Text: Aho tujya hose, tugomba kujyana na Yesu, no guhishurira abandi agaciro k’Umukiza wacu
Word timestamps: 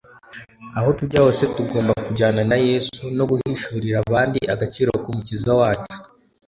Aho 0.77 0.89
tujya 0.97 1.19
hose, 1.25 1.43
tugomba 1.55 1.91
kujyana 2.05 2.41
na 2.49 2.57
Yesu, 2.67 3.01
no 3.17 3.23
guhishurira 3.29 3.95
abandi 4.05 4.39
agaciro 4.53 4.91
k’Umukiza 5.03 5.51
wacu 5.59 5.95